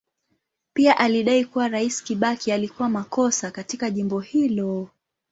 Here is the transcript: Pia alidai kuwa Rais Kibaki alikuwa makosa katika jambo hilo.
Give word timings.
Pia 0.73 0.97
alidai 0.97 1.45
kuwa 1.45 1.67
Rais 1.67 2.03
Kibaki 2.03 2.51
alikuwa 2.51 2.89
makosa 2.89 3.51
katika 3.51 3.91
jambo 3.91 4.19
hilo. 4.19 4.89